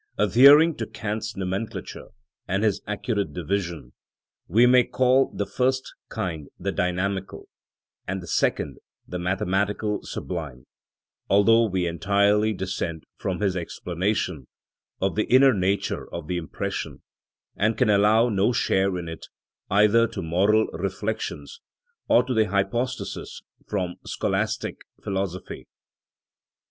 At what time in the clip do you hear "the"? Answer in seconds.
5.31-5.45, 6.57-6.71, 8.19-8.25, 9.07-9.19, 15.15-15.25, 16.25-16.37